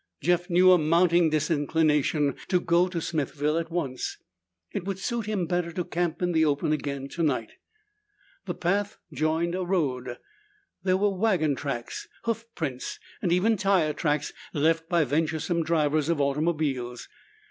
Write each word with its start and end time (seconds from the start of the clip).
Jeff 0.19 0.49
knew 0.49 0.71
a 0.71 0.79
mounting 0.79 1.29
disinclination 1.29 2.33
to 2.47 2.59
go 2.59 2.87
to 2.87 2.99
Smithville 2.99 3.59
at 3.59 3.69
once. 3.69 4.17
It 4.71 4.83
would 4.83 4.97
suit 4.97 5.27
him 5.27 5.45
better 5.45 5.71
to 5.73 5.83
camp 5.85 6.23
in 6.23 6.31
the 6.31 6.43
open 6.43 6.71
again 6.71 7.07
tonight. 7.07 7.51
The 8.45 8.55
path 8.55 8.97
joined 9.13 9.53
a 9.53 9.63
road. 9.63 10.17
There 10.81 10.97
were 10.97 11.13
wagon 11.15 11.53
tracks, 11.53 12.07
hoof 12.23 12.45
prints, 12.55 12.99
and 13.21 13.31
even 13.31 13.57
tire 13.57 13.93
tracks 13.93 14.33
left 14.55 14.89
by 14.89 15.03
venturesome 15.03 15.61
drivers 15.61 16.09
of 16.09 16.19
automobiles. 16.19 17.07